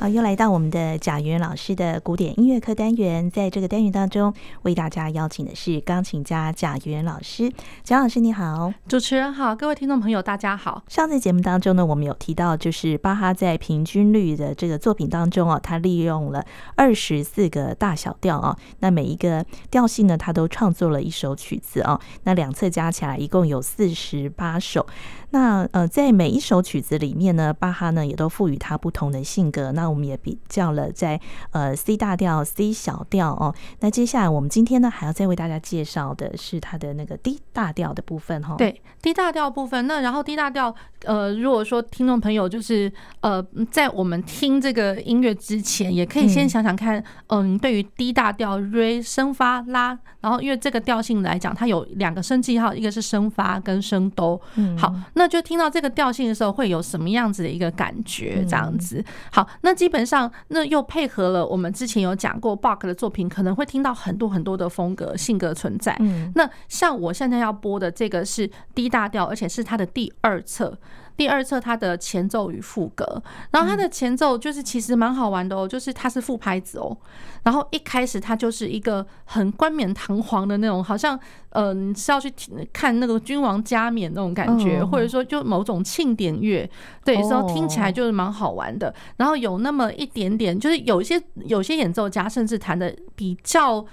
[0.00, 4.32] 好，又来到我们的贾元老师的古典音乐课单元，在这个单元当中，
[4.62, 7.52] 为大家邀请的是钢琴家贾元老师。
[7.82, 10.84] 贾老师你好，主持人好，各位听众朋友大家好。
[10.86, 16.44] 上次节目当中呢，我们有提到，就是巴哈在平均律的这个作品当中哦，他利用了
[16.76, 24.86] 二十四个大小调哦，那每一个调性呢，他都创作了一首曲子哦，那两侧加起来一共有四十八首。
[25.30, 29.72] 那呃，在每一首曲子里面呢，巴哈呢也都赋予它不同的性格。
[29.72, 31.20] 那我们也比较了在
[31.50, 33.54] 呃 C 大调、C 小调哦。
[33.80, 38.54] 那接下来我们今天呢还要再为大家介绍的是它的那个 D 大调的部分哈。
[38.56, 39.86] 对，D 大调部分。
[39.86, 40.74] 那然后 D 大调
[41.04, 54.40] 呃，如果说听众朋友就是呃在我们听这个音乐之前，也可以先想想看，嗯、呃，对于 D 大调 Re 升发拉，然后因为这个调性来讲，它有两个升记号，一个是升发跟升哆。
[54.54, 54.90] 嗯，好。
[55.18, 58.44] 那就听到这个调性的时候，会有什么样子的一个感觉？
[58.48, 65.94] 这样子，好，那基本上那又配合了我们之前有讲过 Bach 的作品，可能会听到很多很多的风格性格存在。
[66.36, 70.78] 那像我现在要播的这个是 D 大调，而且是它的第二册。
[71.18, 76.96] 第二册它的前奏与副歌，然后它的前奏就是其实蛮好玩的哦，就是它是副拍子哦，
[77.42, 81.18] 然后一开始它就是一个很冠冕堂皇的那种，好像
[81.50, 82.32] 嗯是要去
[82.72, 86.70] 看那个君王加冕那种感觉，或者说就某种庆典乐，
[87.04, 88.94] 对，所以听起来就是蛮好玩的。
[89.16, 93.84] 然后有那么一点点，就是有一些有些演奏家甚至弹的比较。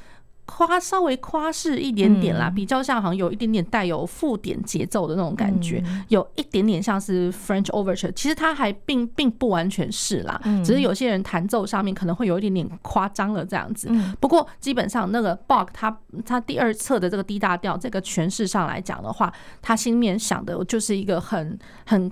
[0.46, 13.90] 夸稍微夸饰一点点啦，比较像好像有一点点带有附点节奏的那种感觉，有一点点像是 French Overture，其实它还并并不完全是啦，只是有些人弹奏上面可能会有一点点夸张了这样子。
[14.20, 22.12] 不过基本上那个 Bach 他他第二册的这个 D 大调这个诠释上来讲的话，他心里面想的就是一个很很。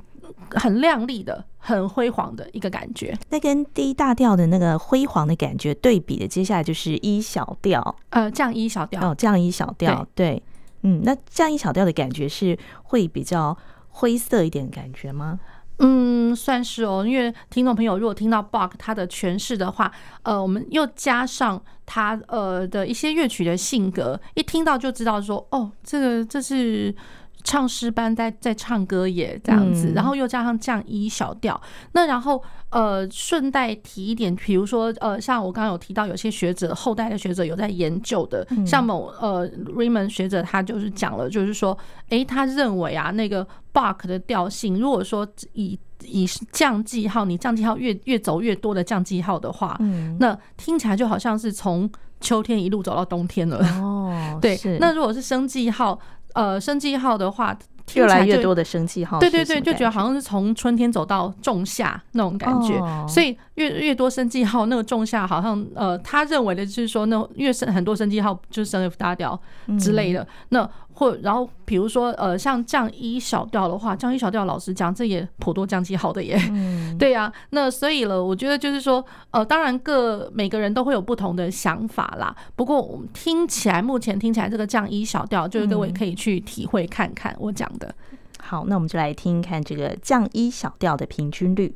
[0.51, 3.17] 很亮丽的、很辉煌的一个感觉。
[3.29, 9.11] 那跟第一大调的那个辉煌的感觉对比的，接下来就是一小调，呃，降一小调。
[9.11, 10.41] 哦，降一小调，对，
[10.83, 13.57] 嗯，那降一小调的感觉是会比较
[13.89, 15.39] 灰色一点感觉吗？
[15.79, 17.03] 嗯，算是哦。
[17.05, 26.95] 因为听众朋友如果听到 Bach 他的诠释的话，呃，我们又加上他呃的一些乐曲的性格，一听到就知道说，哦，这个这是。
[27.43, 31.59] 唱诗班在在唱歌也这样子，然后又加上降一小调，
[31.91, 39.45] 那然后呃顺带提一点，比如说呃像我刚刚有提到，有些学者后代的学者有在研究的，像某呃
[39.75, 41.77] Raymond 学者他就是讲了，就是说，
[42.09, 49.77] 诶，他认为啊那个 Bach 的调性，如果说以以降记号，你降记号越越走越多的降记号的话，
[50.19, 53.57] 那听起来就好像是从秋天一路走到冬天了。
[53.81, 55.99] 哦，对，那如果是升记号。
[56.33, 57.57] 呃，生机号的话，
[57.93, 69.39] 越来越多的生机号，对对对，就觉得好像是从春天走到仲夏那种感觉，所以越越多生机号，那个仲夏好像呃，他认为的就是说，那越生很多生机号就是生 F 大调
[69.79, 70.69] 之类的，那。
[70.93, 76.39] 或然后比如说呃像降一小调的话，降一小调老师讲，这也颇多降级好的耶。
[76.51, 77.33] 嗯， 对呀、啊。
[77.49, 82.35] 那所以了，我觉得就是说呃，当然各每个人都会有不同的想法啦。
[82.55, 87.93] 不过我们听起来，目前听起来这个降一小调，就是各位可以去体会看看我讲的。
[88.39, 91.75] 好，那我们就来听看这个降一小调的平均律。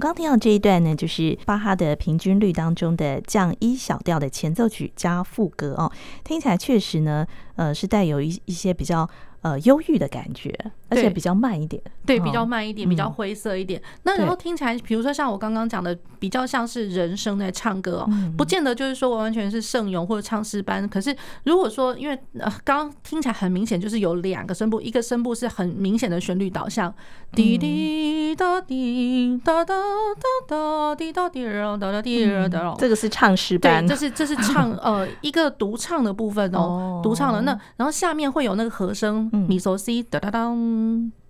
[0.00, 5.92] 们刚听到这一段呢，就是巴哈的平均律当中的降一小调的前奏曲加副歌哦，
[6.24, 7.26] 听起来确实呢，
[7.56, 9.08] 呃，是带有一一些比较。
[9.42, 10.54] 呃，忧郁的感觉，
[10.90, 13.80] 而且比较慢一点，对，比较慢一点，比较灰色一点。
[13.80, 20.86] 嗯、那然后听起来，比如说像我刚刚讲的，比较像是人声在唱歌哦，嗯、不见得就是说完全是圣咏或者唱诗班。
[20.88, 26.92] 可是如果说，因为呃，刚刚听起来很明显，就是有两个声部，一个声部是很明显的旋律导向，
[27.32, 29.74] 滴滴答滴哒哒
[30.18, 39.30] 哒哒滴哒滴哒哒滴哒哒，这个是唱诗班，这是这是唱 呃一个独唱的部分哦，独唱的那然后下面会有那个和声。
[39.48, 40.56] 米索西哒哒当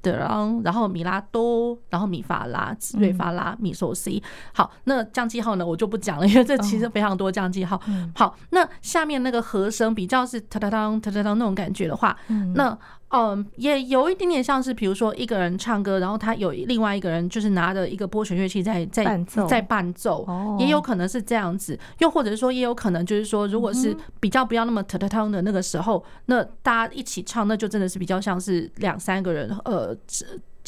[0.03, 4.23] 哒当，然后米拉多，然后米法拉、瑞法拉、米索西。
[4.55, 7.81] 好，那降记号呢，我就不讲了，因为这其实非常多降记号。
[8.15, 12.17] 好，那下面那个和声比较是哒哒当哒哒当那种感觉的话，
[12.55, 12.79] 那。
[13.11, 20.27] 嗯，也有一点点像是，比如说一个人唱歌，然后他有另外一个人就是拿着一个拨弦乐器在在在伴奏，
[20.59, 29.97] 也有可能是这样子，又或者是说，也有可能就是说，如果是比较不要那么特特汤的那个时候，那大家一起唱，那就真的是比较像是两三个人，呃。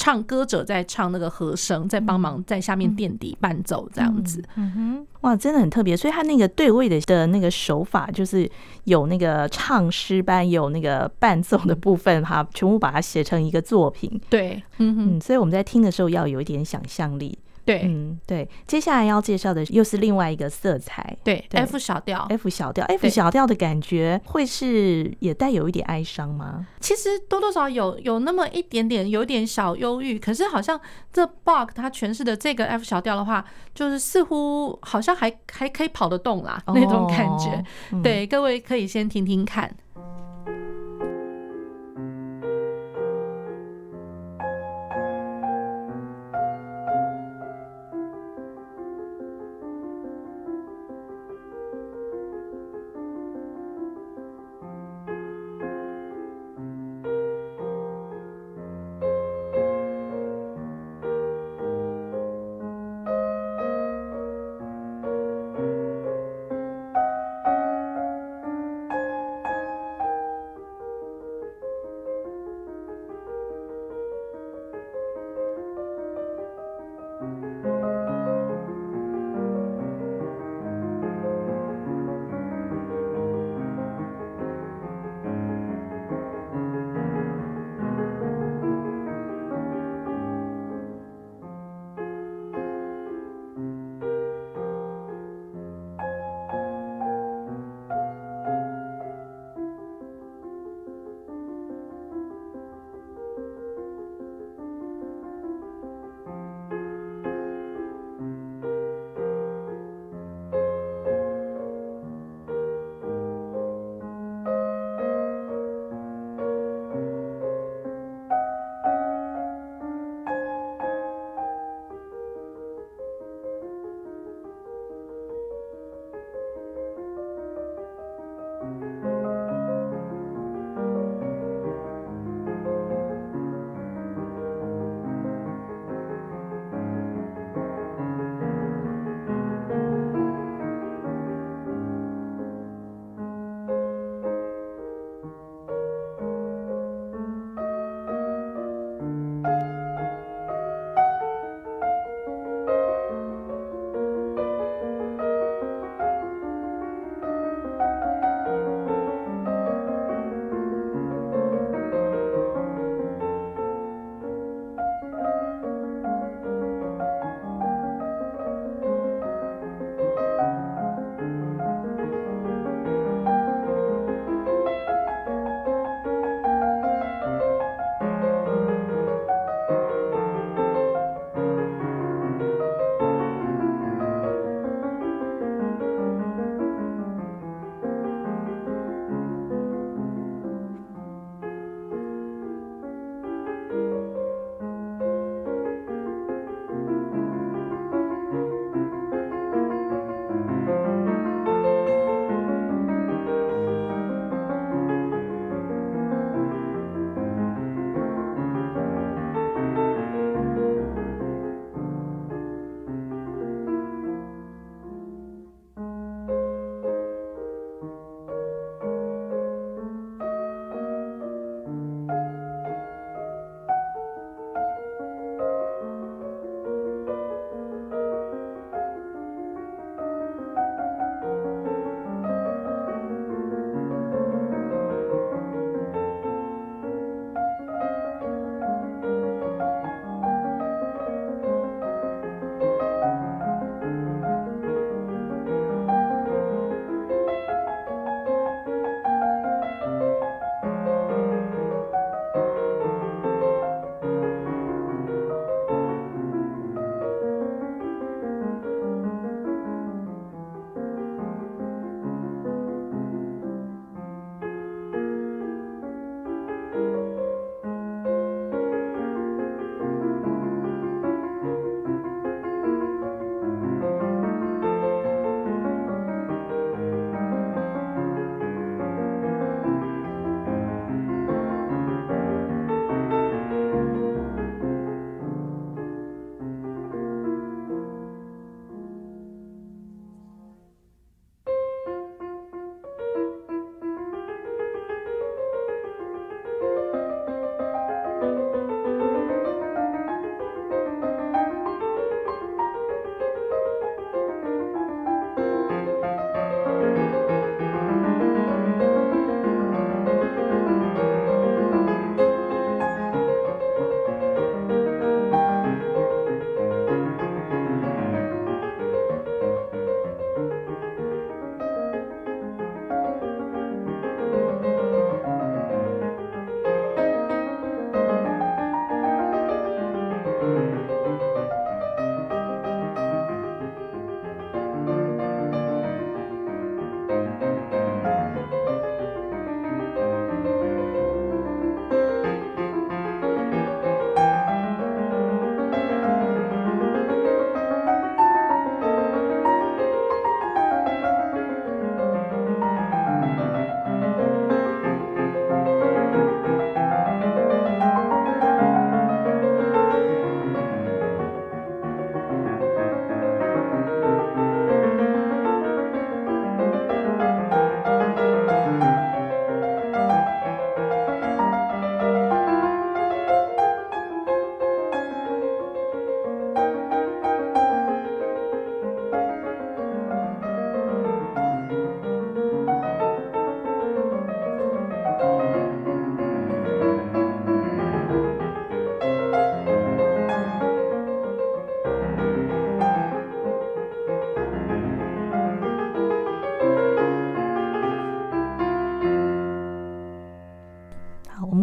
[0.03, 5.97] 唱歌者在唱那个和声，在帮忙在下面垫底伴奏这样子，嗯哼，哇，真的很特别。
[5.97, 8.51] 所以他那个对位的的那个手法，就是
[8.83, 14.21] 有那个唱诗班，有那个伴奏的部分，哈，全部把它写成一个作品。
[14.29, 17.39] 对，嗯哼，所以我们在听的时候要有一点想象力。
[17.65, 26.67] 对，嗯，对，接下来要介绍的又是另外一个色彩，对，对，F 小调，F 小调，F 小调的感觉会是也带有一点哀伤吗？
[26.81, 30.19] 其实多多少少有有那么一点点，有点小忧郁。
[30.19, 30.81] 可是好像
[31.13, 37.65] 这 Bach 他诠释的这个 F 小调的话，就是似乎好像还还可以跑得动啦，那种感觉。
[38.03, 39.73] 对，各位可以先听听看。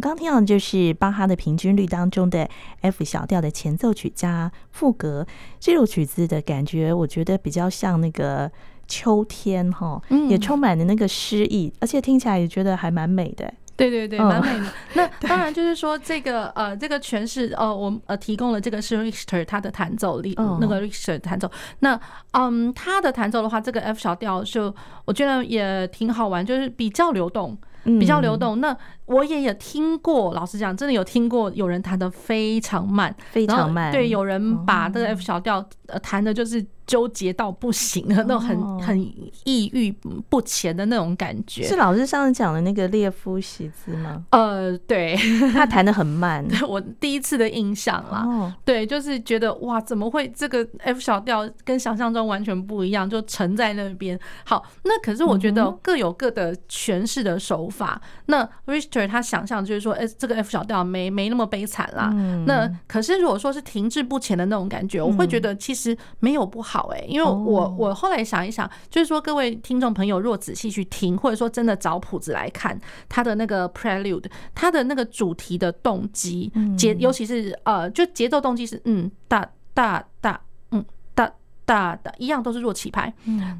[0.09, 2.49] 刚听到的就是巴哈的平均律当中的
[2.81, 5.27] F 小调的前奏曲加副歌，
[5.59, 8.51] 这首曲子的感觉，我觉得比较像那个
[8.87, 13.53] 秋天哈，也充满了那个诗意，而且听起来也觉得还蛮美的。
[13.77, 14.73] 对对对，蛮美的。
[14.95, 21.49] 那当然就是说，这个呃，这个诠释呃，我呃提供了这个是 Richter 他的弹奏力，那个 Richter 弹奏。
[21.81, 21.97] 那
[22.31, 24.73] 嗯，他的弹奏的话，这个 F 小调就
[25.05, 28.59] 我觉得也挺好玩，就是比较流动，比较流动。
[28.59, 33.91] 那我也有听过，老实讲，真的有听过有人弹得非常慢，非常慢。
[33.91, 36.65] 对，有人把这个 F 小调呃弹的就是。
[36.89, 38.99] 纠结到不行的那种很很
[39.43, 39.91] 抑郁
[40.27, 44.25] 不前的那种感觉，是老师上次讲的那个列夫席兹吗？
[44.31, 45.15] 呃，对，
[45.53, 48.55] 他弹的很慢， 我第一次的印象啦。
[48.65, 54.19] 对，就是觉得哇，怎么会这个 F 小调跟想象中完全不一样，就沉在那边。
[54.43, 58.01] 好，那可是我觉得各有各的诠释的手法。
[58.25, 62.09] 那 Richter 他想象就是说，哎，这个 F 小调没没那么悲惨啦。
[62.47, 66.78] 那可是如果说是停滞不前的那种感觉，我会觉得其实没有不好。
[66.87, 81.31] 哎，因为我我后来想一想，就是说各位听众朋友，若仔细去听，或者说真的找谱子来看，他的那个 prelude，他的那个主题的动机节，尤其是呃，就节奏动机是嗯哒哒哒，嗯哒
[81.65, 83.13] 哒哒，一样都是弱起拍。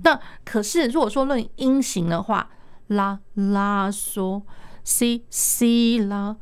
[0.03, 2.49] 那可是如果说论音型的话，
[2.88, 4.41] 拉拉嗦
[4.84, 6.36] 西西拉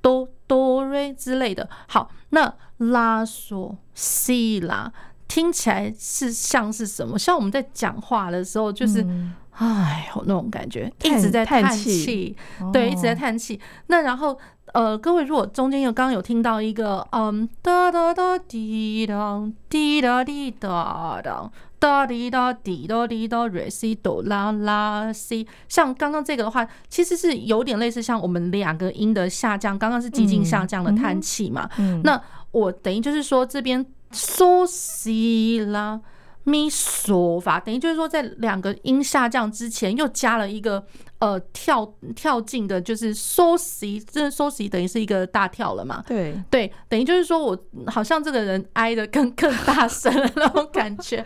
[0.00, 4.92] 哆哆瑞之类的，好，那拉嗦西拉。
[5.30, 7.16] 听起来是像是什么？
[7.16, 9.06] 像我们在讲话的时候，就是
[9.52, 12.36] 哎呦那种感觉，一直在叹气，
[12.72, 13.60] 对，一直在叹气。
[13.86, 14.36] 那然后
[14.74, 31.70] 呃，各位如果中间有刚刚有听到一个嗯哒哒哒滴当滴哒滴哒当哒滴哒滴哒滴哒瑞西哆啦啦西，像刚刚这个的话，其实是有点类似像我们两个音的下降，刚刚是急进下降的叹气嘛。
[32.02, 33.86] 那我等于就是说这边。
[34.12, 36.00] 嗦西啦
[36.44, 40.84] 咪嗦法，等于就是说，在两个音下降之前，又加了一个
[41.18, 46.02] 呃跳跳进的，就是嗦西，这嗦西等于是一个大跳了嘛？
[46.06, 51.24] 对对，等于就是说我好像这个人挨得更更大声的那种感觉。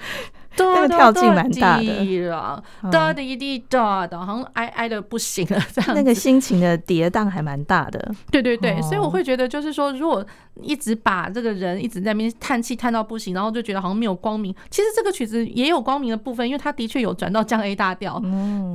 [0.56, 5.94] 那个跳劲蛮大的，哒滴滴哒的，好像哀哀的不行了，这样。
[5.94, 8.14] 那个心情的跌宕还蛮大的。
[8.30, 10.24] 对对对，所以我会觉得，就是说，如果
[10.62, 14.54] 一直把这个人一直在那边叹气叹到不行，然后就觉得好像没有光明。
[14.70, 18.22] 其实这个曲子也有光明的部分，因为它的确有转到降 A 大调。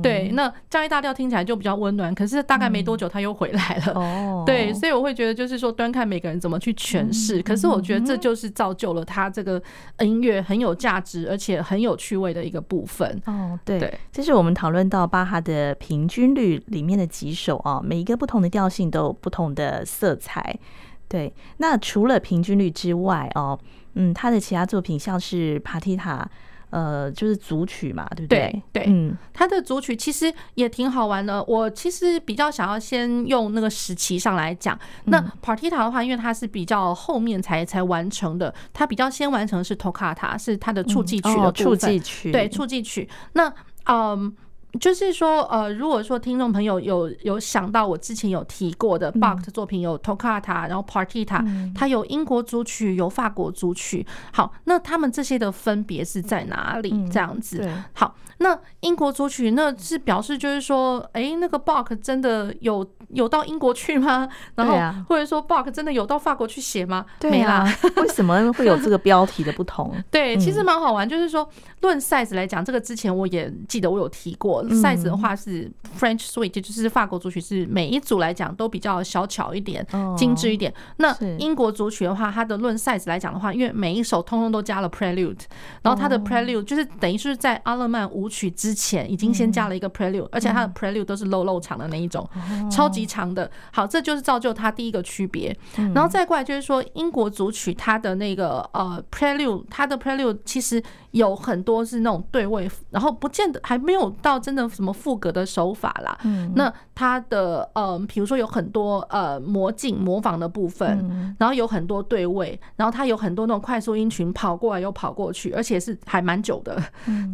[0.02, 4.44] 对，那降 A 大调听起来就比较温暖，可是大概没多久他又回来了。
[4.44, 7.40] 对，所以我会觉得，就是说，端看每个人怎么去诠释。
[7.42, 9.62] 可是我觉得这就是造就了他这个
[10.00, 11.62] 音乐很有价值，而且。
[11.70, 20.58] 很有趣味的一个部分哦，对，这是我们讨论到巴哈的平均律里面的几首啊，每一个不同的调性都有不同的色彩。
[21.06, 23.56] 对，那除了平均律之外哦，
[23.94, 26.28] 嗯，他的其他作品像是帕提塔。
[26.70, 28.62] 呃，就是组曲嘛，对不对？
[28.72, 31.42] 对，嗯，他的组曲其实也挺好玩的。
[31.44, 34.78] 我其实比较想要先用那个时期上来讲。
[35.04, 41.54] 那 Partita 的话，因为它是比较后面才才完成的，它比较先完成是 Toccata，是它的触记曲的部分。
[41.54, 43.08] 触记曲，对，触记曲。
[43.34, 43.52] 那
[43.86, 44.34] 嗯。
[44.78, 54.06] 就是说，呃，如果说听众朋友有有想到我之前有提过的 Bach 的作品，有 Toccata，然后 Partita，它有英国组曲，有法国组曲。
[54.32, 56.90] 好，那他们这些的分别是在哪里？
[57.10, 57.68] 这样子。
[57.94, 64.28] 好，那英国组曲那是表示就是说，哎，那个 Bach 真的有有到英国去吗？
[64.54, 67.04] 然后或者说 Bach 真的有到法国去写吗？
[67.22, 67.66] 没啦。
[67.96, 69.94] 为什么会有这个标题的不同？
[70.10, 71.48] 对，其实蛮好玩，就是说
[71.80, 74.64] 论 size 来讲，这个之前我也记得我有提过。
[74.66, 80.72] size 的话是 French Suite，就是法国组曲，是每一组来讲都比较小巧一点、精致一点。
[80.98, 85.40] 那英国组曲的话，它的论 size 来讲的话，因为每一首通通都加了 Prelude，
[85.82, 92.28] 然后它的 Prelude 就是等于是在阿勒曼舞曲之前已经先加了一个 Prelude，而且它的 Prelude 都是露露长的那一种，
[92.70, 93.48] 超级长的。
[93.72, 95.56] 好，这就是造就它第一个区别。
[95.94, 100.82] 然后再过来就是说，英国组曲它的那个呃 Prelude，它的 Prelude 其实
[101.12, 104.40] 有很多是那种对位，然后不见得还没有到。
[104.40, 106.18] 真的什么副格的手法啦？
[106.24, 116.82] 嗯，那它的呃，比如说有很多呃魔镜模仿的部分，然后有很多对位，然后它有很多那种快速音群跑过来又跑过去，而且是还蛮久的，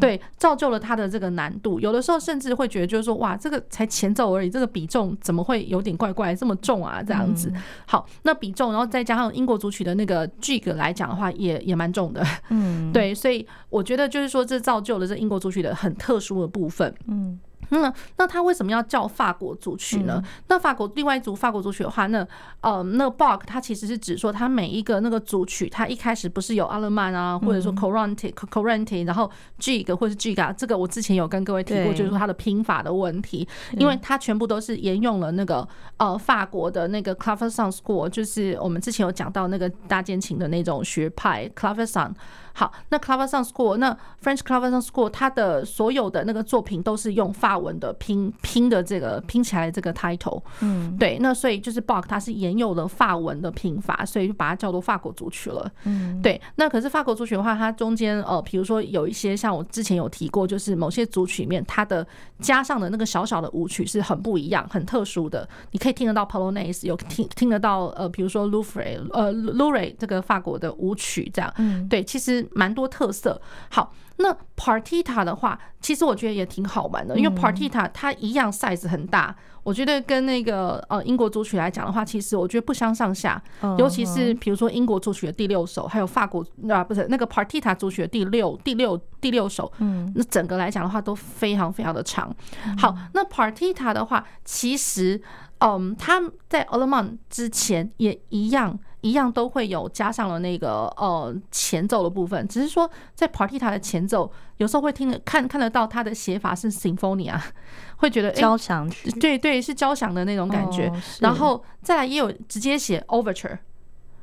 [0.00, 1.78] 对，造就了它的这个难度。
[1.78, 7.02] 有的时候甚至会觉得就是说，哇，这个才前奏而已，这个比重怎么会有点怪怪，这么重啊？
[7.02, 7.52] 这样子。
[7.86, 12.24] 好，那比重，然后再加上英国组曲的那个 jig 来讲的话，也也蛮重的。
[12.50, 16.94] 嗯， 对，所以我觉得就是说，这造就了这英国组曲的很特殊的部分。
[17.06, 17.38] 嗯，
[17.70, 20.22] 那那他为什么要叫法国组曲呢？
[20.24, 22.26] 嗯、那法国另外一组法国组曲的话，那
[22.60, 42.12] 呃，那 Bach 它其实是指说，它每一个那个组曲，它一开始不是有阿勒曼啊，或者说 Coranti、嗯、Coranti，然后 Gigue 或者是 Giga，这个我之前有跟各位提过，就是说它的拼法的问题，因为它全部都是沿用了那个呃法国的那个 Clavecin School，就是我们之前有讲到那个大键琴的那种学派 Clavecin。
[42.58, 43.92] 好，那 c l a v a s o n School，那
[44.22, 56.40] French c l a v a s o n School，它的所有的那个作品都是用法文的拼拼的这个拼起来这个 title，嗯，对，那所以就是 Bach 它是沿用了法文的拼法，所以就把它叫做法国组曲了，嗯，对。
[56.54, 62.06] 那可是法国组曲的话，它中间呃，比如说有一些像我之前有提过，就是某些组曲里面它的
[62.40, 72.45] 加上的那个小小的舞曲是很不一样、很特殊的，你可以听得到 Polonaise，有听听得到呃，比如说 Louvre 呃 Louvre 这个法国的舞曲这样，嗯，对，其实。
[72.52, 73.40] 蛮多特色。
[73.70, 83.42] 好，那 Partita 的话，其实我觉得也挺好玩的，因为 Partita 它一样 size 很大，我觉得跟那个呃英国组曲来讲的话，其实我觉得不相上下。
[83.78, 92.34] 尤其是比如说英国组曲的第六首，还有法国啊不是那个 Partita 组曲的第六第六第六首，嗯，那整个来讲的话都非常非常的长。
[92.78, 95.20] 好，那 Partita 的话，其实
[95.58, 98.78] 嗯，它在 Allemande 之前也一样。
[99.06, 107.40] 一样都会有加上了那个呃前奏的部分，只是说在 Partita 的前奏有时候会听得看看得到它的写法是 Symphonia，
[107.98, 110.92] 会觉得交响曲，对对，是交响的那种感觉。
[111.20, 113.58] 然后再来也有直接写 Overture，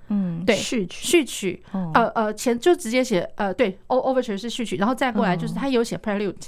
[0.10, 1.08] 嗯，对，序曲。
[1.08, 6.48] 序曲，呃呃前就直接写呃对，Overture 是序曲，然后再过来就是他有写 Prelude。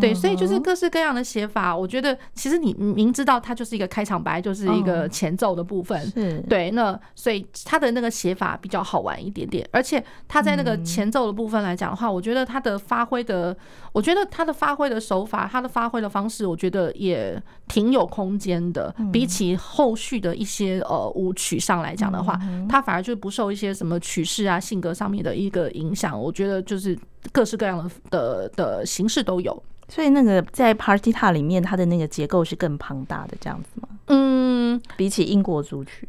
[0.00, 6.70] 对，所以就是各式各样的写法，我觉得其实你明知道它就是一个开场白，就是一个前奏的部分，是对。
[6.70, 13.56] 那所以它的那个写法比较好玩一点点，而且它在那个前奏的部分来讲的话，我觉得它的发挥的，
[13.92, 18.94] 我觉得它的发挥的手法，它的发挥的方式，我觉得也挺有空间的。
[19.12, 26.18] 比起后续的一些呃舞曲上来讲的话，它反而就不受一些什么曲式啊、性格上面的一个影响。
[26.18, 26.98] 我觉得就是
[27.30, 29.62] 各式各样的的的形式都有。
[29.88, 33.88] 所以那个在 party ta 里面，它的那个结构是更庞大的这样子吗？
[34.06, 36.08] 嗯，比起英国组曲。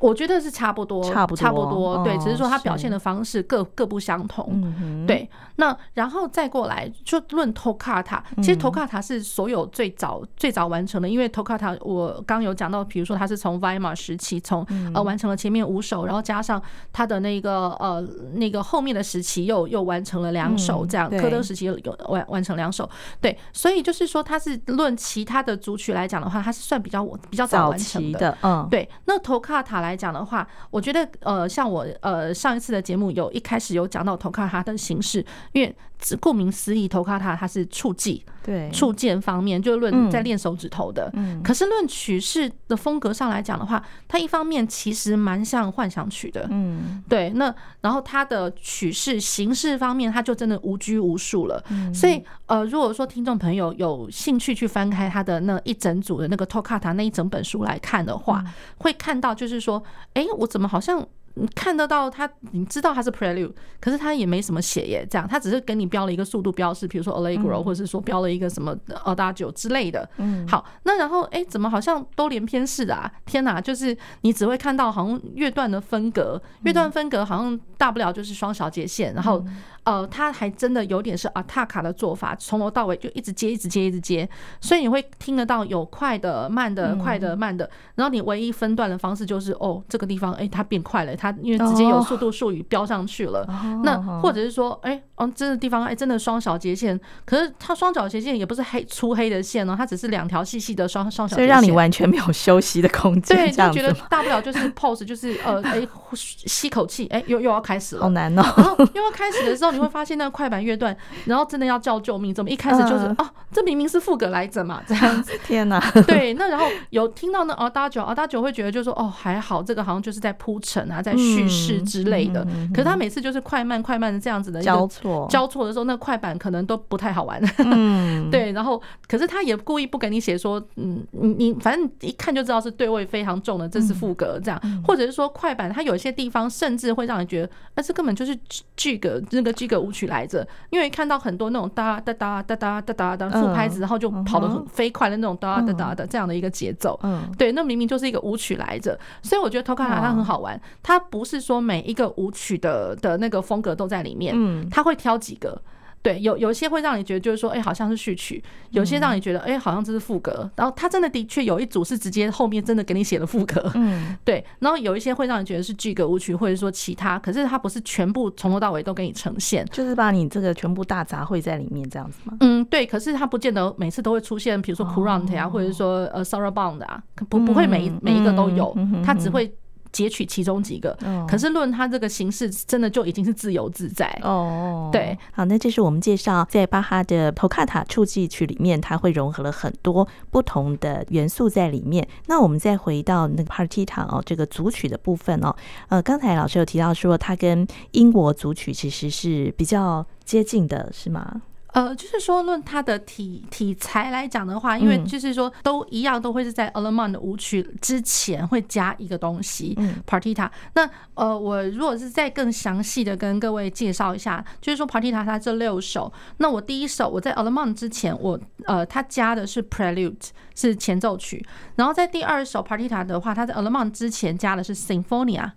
[0.00, 5.28] 我觉得是差不多，差不多，差不多，对，只是说他表现的方式各各不相同，对。
[5.56, 21.76] 那然后再过来就论 Toccata，其实 Toccata 是所有最早最早完成的，因为 Toccata 我刚有讲到，比如说他是从 Weimar 时期从呃完成了前面五首，然后加上他的那个呃那个后面的时期又又完成了两首，这样科登时期有
[22.08, 22.88] 完完成两首，
[23.20, 23.36] 对。
[23.52, 28.88] 所以就是说他是论其他的组曲来讲的话，他是算比较比较早完成的，嗯，对。
[29.06, 35.74] 那 Toccata 来来讲的话，我觉得呃，像我呃上一次的节目有一开始有讲到 Toccata 的形式，因为
[36.20, 41.10] 顾名思义，Toccata 它是触技，对，触键方面就论在练手指头的。
[41.14, 47.30] 嗯，可是论曲式的风格上来讲的话，它一方面其实蛮像幻想曲的，嗯，对。
[47.30, 51.62] 那然后它的曲式形式方面，它就真的无拘无束了。
[51.92, 58.44] 所以呃，如果说听众朋友有兴趣去翻开它的那一整组的那个 Toccata 那一整本书来看的话，
[58.78, 59.82] 会看到就是说，
[60.14, 61.06] 哎，我怎么好像。
[61.38, 70.08] 你看得到它，你知道它是 prelude，可是它也没什么写耶，这样，它只是给你标了一个速度标示，比如说 allegro，或者是说标了一个什么 adagio 之类的。
[70.16, 73.10] 嗯，好，那然后哎，怎么好像都连篇似的啊？
[73.24, 79.44] 天哪，就是你只会看到好像乐段的分隔，乐段分隔好像大不了就是双小节线，然后。
[79.88, 84.28] 呃，他还真的有点是阿塔卡的做法，从头到尾就一直接，一直接，一直接，
[84.60, 93.48] 所以你会听得到有快的、慢的、快的、慢的，然后你唯一分段的方式就是哦，这个地方哎，它变快了，它因为直接有速度术语标上去了。
[93.82, 103.34] 那或者是说，哎，哦，这个地方哎，真的双小节线，可是它双小节线也不是黑粗黑的线哦，它只是两条细细的双双小线，所以让你完全没有休息的空间。
[103.34, 108.42] 对，就觉得大不了就是 pause，就是呃，哎，吸口气，哎，又又要开始了，好难哦。
[108.54, 109.77] 然后又要开始的时候。
[109.78, 115.32] 你会发现那个快板乐段，然后真的要叫救命，怎么一开始就是哦，这明明是副歌来着嘛，这样子。
[115.44, 115.78] 天哪！
[116.06, 122.46] 对，那然后有听到那 Adagio，Adagio 会觉得就是说哦还好，这个好像就是在铺陈啊，在叙事之类的。
[122.74, 127.40] 可是他每次就是快慢快慢的这样子的交错交错的时候，那快板可能都不太好玩。
[127.58, 128.52] 嗯， 对。
[128.52, 138.36] 然后可是他也故意不给你写说，嗯，你你反正一看就知道是对位非常重的，这是副歌这样，或者是说快板，它有一些地方甚至会让你觉得，哎这根本就是
[138.76, 155.60] Gigue 那个 Gigue 舞曲来着，因为看到很多那种哒哒哒哒哒哒哒的副拍子，然后就跑得很飞快的那种哒哒哒的这样的一个节奏，嗯，对，那明明就是一个舞曲来着，所以我觉得 Toccata 它很好玩，它不是说每一个舞曲的的那个风格都在里面，嗯，它会挑几个。
[156.00, 160.48] 对，有有些会让你觉得就是说，哎，好像是序曲；有些让你觉得，哎，好像这是副歌。
[160.56, 164.44] 然后他真的的确有一组是直接后面真的给你写了副歌，嗯，对。
[164.60, 172.36] 然后有一些会让你觉得是剧歌舞曲，或者说其他，可是它不是全部从头到尾都给你呈现，就是把你这个全部大杂烩在里面这样子吗？
[172.40, 172.86] 嗯，对。
[172.86, 179.52] 可是它不见得每次都会出现，比如说 Courante 啊，或者说呃 Sorrow Bound 啊，不不会每一每一个都有，它只会。
[179.92, 180.96] 截取其中几个，
[181.28, 184.88] 可是论它这个形式，真的就已经是自由自在哦。
[184.92, 192.06] 对，好，那这是我们介绍在巴哈的托卡塔触记曲里面，它会融合了很多不同的元素在里面。
[192.26, 195.54] 那我们再回到那个 Partita 哦，这个组曲的部分哦，
[195.88, 201.42] 呃，刚才老师有提到说，它跟英国组曲其实是比较接近的，是吗？
[201.78, 210.50] 呃，就是说，论它的体体材来讲的话，因为就是说都一样，都会是在 Allemande 的舞曲之前会加一个东西，Partita。
[210.74, 218.36] 那呃，我如果是再更详细的跟各位介绍一下，就是说 Partita 它这六首，那我第一首我在 Allemande 之前，我
[218.66, 225.52] 呃，它加的是 Prelude，是前奏曲，然后在第二首 Partita 的话，它在 Allemande 之前加的是 Sinfonia。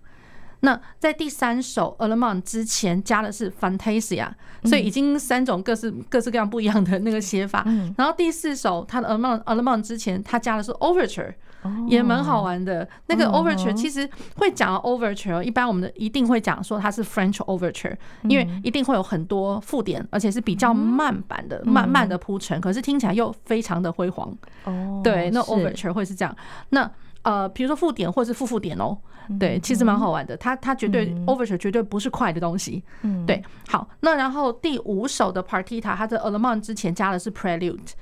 [0.64, 4.28] 那在第三首 Allemande 之前加的是 Fantasia，
[4.64, 7.64] 所以已经三种各式各式各样不一样的那个写法。
[7.96, 11.34] 然后第四首它的 Allemande Allemande 之前它加的是 Overture，
[11.88, 12.88] 也蛮好玩的。
[13.06, 17.96] 那个 Overture 其实会讲 Overture，一般我们的一定会讲说它是 French Overture，
[18.28, 24.32] 因为一定会有很多附点，而且是比较慢版的慢慢的铺陈，可是听起来又非常的辉煌。
[24.62, 26.36] 哦，对，那 Overture 会是这样。
[26.68, 26.88] 那
[27.22, 28.96] 呃，比如说附点或者是副副点哦，
[29.38, 30.36] 对，其实蛮好玩的。
[30.36, 33.42] 它它绝对 overture 绝对不是快的东西，嗯对。
[33.68, 37.92] 好，那然后第五首的 partita，它的 Allemande 之前加的是 prelude，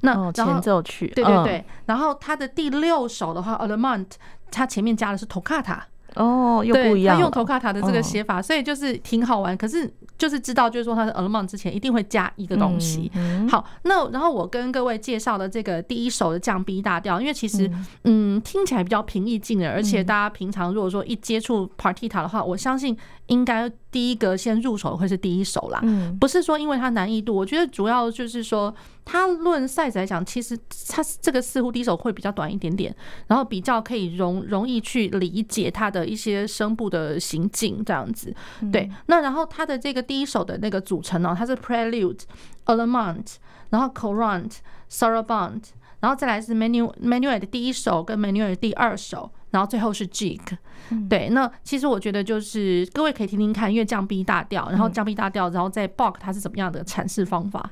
[0.00, 1.64] 那前奏曲，对对对。
[1.86, 4.12] 然后它的第六首的话 Allemande
[4.50, 5.78] 它前面加的是 toccata。
[6.16, 7.16] 哦，又不一样。
[7.16, 9.56] 他用头卡塔的这个写法，所以就是挺好玩。
[9.56, 13.10] 可是就是知道，就是说他是 Allemande 之前一定会加一个东西。
[13.50, 17.70] 好，那然后我跟各位介绍的这个第一首的降 B 大调，因为其实
[18.04, 22.96] 嗯听起来比较平易近人，而且大家平常如果说一接触 Partita 的话，我相信
[23.32, 25.82] 应该第一个先入手会是第一首啦。
[26.20, 28.72] 不是说因为它难易度，我觉得主要就是说。
[29.04, 30.56] 它论 size 来讲，其实
[30.88, 32.94] 它这个似乎第一首会比较短一点点，
[33.26, 38.32] 然后比较可以容容易去理解它的一些声部的行进这样子。
[38.70, 42.20] 对，那然后它的这个第一首的那个组成呢，它是 Prelude、
[42.66, 43.34] Allemande，
[43.70, 44.58] 然后 Courante、
[44.88, 50.56] Sarabande，然后再来是 Menuet 的第一首跟 Menuet 的第二首，然后最后是 Gigue。
[51.08, 57.70] 对，那其实我觉得就是各位可以听听看，因为降 B 大调，然后降 B 大调，然后再 Box 它是怎么样的阐释方法。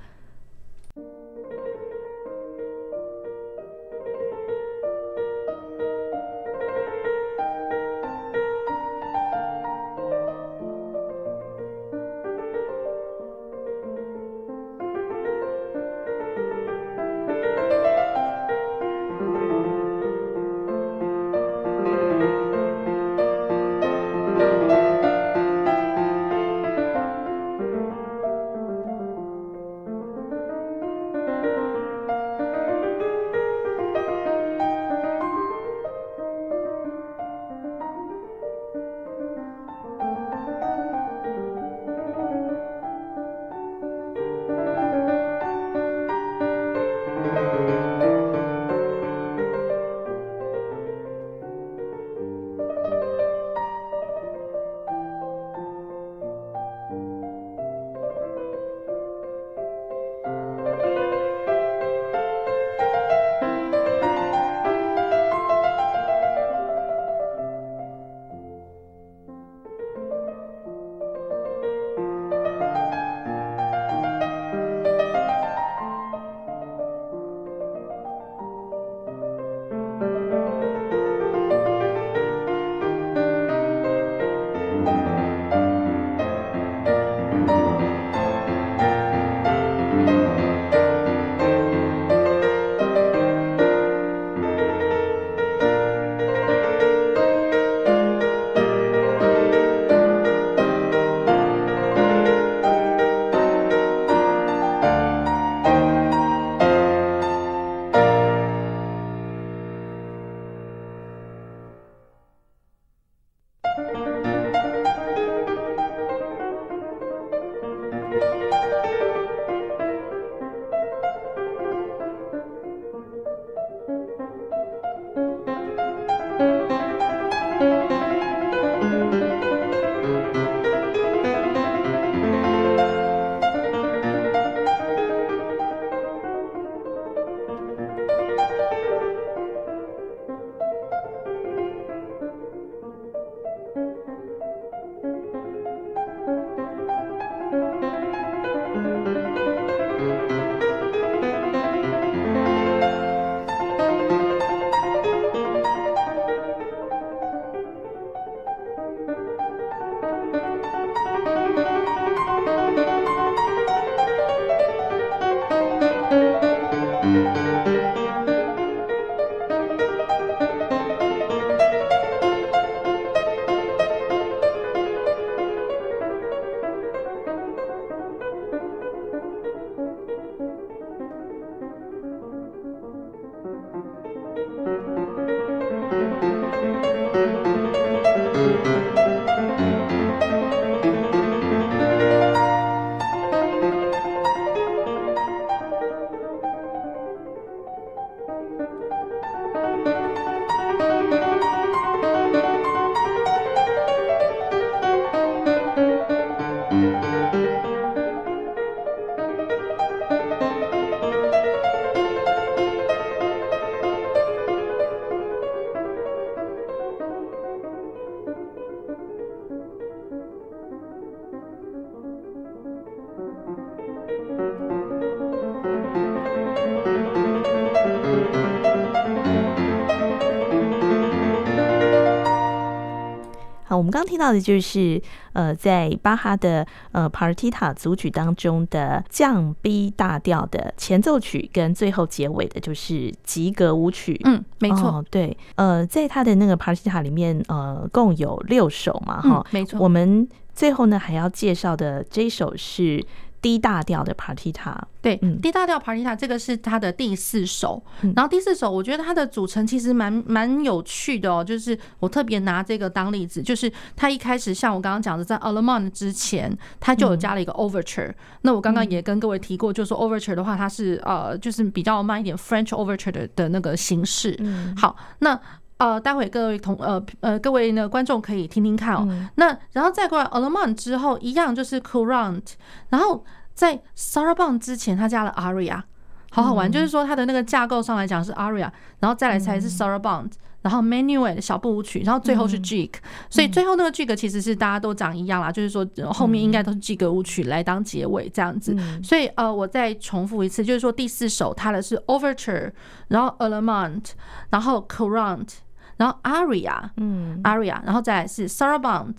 [234.01, 234.99] 刚刚听到的就是
[235.35, 244.19] 呃，在巴哈的呃 Partita 组曲当中的降 B 大调的前奏曲，跟最后结尾的就是吉格舞曲。
[244.25, 249.79] 嗯，没错、哦，对，呃，在他的那个 Partita 里面，呃，共有六首嘛，哈、嗯，没错。
[249.79, 253.05] 我们最后呢还要介绍的这一首是。
[253.41, 274.37] D 大调的 Partita，对低大调 Partita 这个是它的第四首，嗯、然后第四首我觉得它的组成其实蛮蛮有趣的哦，就是我特别拿这个当例子，就是它一开始像我刚刚讲的，在 Allemande 之前，它就有加了一个 Overture，、嗯、那我刚刚也跟各位提过，就是说 Overture 的话，它是呃就是比较慢一点 French Overture 的的那个形式。
[274.41, 275.41] 嗯、好，那
[275.81, 279.05] 呃待会各位同呃呃各位呢观众可以听听看哦。
[279.11, 282.53] 嗯、那然后再过来 Allemande 之后，一样就是 Courante，
[282.91, 283.25] 然后。
[283.53, 285.83] 在 Sarabande 之前，他加了 Aria，
[286.31, 286.71] 好好玩。
[286.71, 288.71] 就是说，它的那个架构上来讲是 Aria，
[289.01, 290.31] 然后再来才是 Sarabande，
[290.63, 292.95] 然后 Menuet 小步舞曲，然后最后是 Gigue。
[293.29, 298.75] 所以最后那个 Gigue 其实是大家都长一样啦，就是说后面应该都是 Gigue 舞曲来当结尾这样子。
[299.03, 302.73] 所以呃，我再重复一次，就是说第四首它的是 Overture，
[303.09, 304.13] 然后 Allemande，
[304.49, 305.57] 然后 Courante，
[306.01, 309.17] 然后 Aria，嗯，Aria，然后再来是 Sarabande、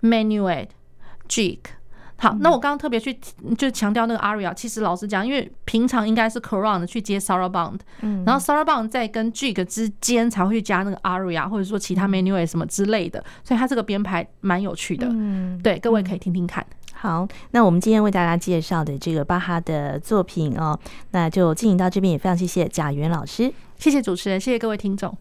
[0.00, 0.68] Menuet、
[1.28, 1.58] Gigue。
[2.18, 3.18] 好，那我刚刚特别去
[3.56, 15.08] 就强调那个 aria，其实老实讲，因为平常应该是 Courante 去接 saraband，嗯然后 Sarabande 在跟 Gigue 之间才会去加那个 aria，或者说其他 Menuet 什么之类的，所以它这个编排蛮有趣的。
[15.10, 16.64] 嗯对，各位可以听听看。
[16.92, 20.78] 好，那我们今天为大家介绍的这个巴哈的作品哦，
[21.12, 25.16] 那就进行到这边，也非常谢谢贾元老师，谢谢主持人，谢谢各位听众。